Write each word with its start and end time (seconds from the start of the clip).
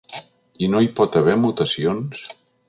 I 0.67 0.69
no 0.75 0.81
hi 0.85 0.89
pot 1.01 1.19
haver 1.21 1.35
mutacions? 1.43 2.25